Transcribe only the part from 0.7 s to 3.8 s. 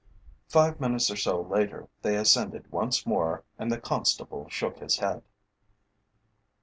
minutes or so later they ascended once more and the